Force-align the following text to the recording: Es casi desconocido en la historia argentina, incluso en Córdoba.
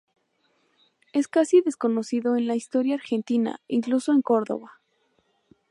Es 1.13 1.27
casi 1.27 1.61
desconocido 1.61 2.35
en 2.35 2.47
la 2.47 2.55
historia 2.55 2.95
argentina, 2.95 3.61
incluso 3.67 4.11
en 4.13 4.23
Córdoba. 4.23 4.81